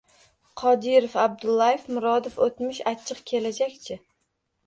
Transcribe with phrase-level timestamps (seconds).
[0.61, 2.39] Qodirov, Abdullayev, Murodov...
[2.45, 3.23] O‘tmish achchiq.
[3.33, 3.99] Kelajak-chi?